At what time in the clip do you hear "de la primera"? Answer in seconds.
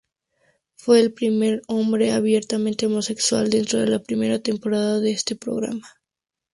3.81-4.39